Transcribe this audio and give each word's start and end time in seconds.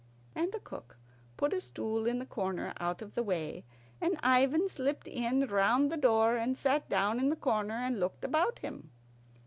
And 0.33 0.51
the 0.51 0.59
cook 0.59 0.97
put 1.37 1.53
a 1.53 1.61
stool 1.61 2.07
in 2.07 2.19
a 2.19 2.25
corner 2.25 2.73
out 2.79 3.03
of 3.03 3.13
the 3.13 3.21
way, 3.21 3.65
and 4.01 4.19
Ivan 4.23 4.67
slipped 4.67 5.07
in 5.07 5.45
round 5.45 5.91
the 5.91 5.95
door, 5.95 6.37
and 6.37 6.57
sat 6.57 6.89
down 6.89 7.19
in 7.19 7.29
the 7.29 7.35
corner 7.35 7.75
and 7.75 7.99
looked 7.99 8.25
about 8.25 8.57
him. 8.57 8.89